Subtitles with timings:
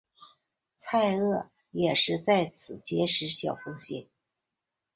[0.77, 4.07] 蔡锷也是在此结识小凤仙。